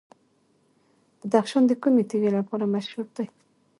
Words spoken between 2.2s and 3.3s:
لپاره مشهور دی؟